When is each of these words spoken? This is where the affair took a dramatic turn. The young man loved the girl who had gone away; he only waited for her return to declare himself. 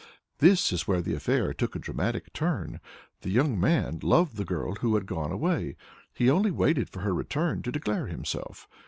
This 0.39 0.73
is 0.73 0.87
where 0.87 1.03
the 1.03 1.13
affair 1.13 1.53
took 1.53 1.75
a 1.75 1.77
dramatic 1.77 2.33
turn. 2.33 2.79
The 3.21 3.29
young 3.29 3.59
man 3.59 3.99
loved 4.01 4.35
the 4.35 4.43
girl 4.45 4.73
who 4.77 4.95
had 4.95 5.05
gone 5.05 5.31
away; 5.31 5.75
he 6.11 6.27
only 6.27 6.49
waited 6.49 6.89
for 6.89 7.01
her 7.01 7.13
return 7.13 7.61
to 7.61 7.71
declare 7.71 8.07
himself. 8.07 8.67